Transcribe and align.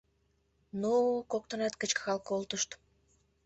—Ну-у!— 0.81 1.13
коктынат 1.31 1.73
кычкырал 1.81 2.19
колтышт. 2.29 2.69